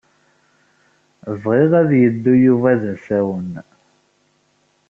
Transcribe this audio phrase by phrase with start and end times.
[1.41, 3.51] Bɣiɣ ad yeddu Yuba d asawen.